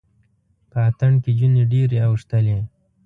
[0.69, 2.57] په اتڼ کې جونې ډیرې اوښتلې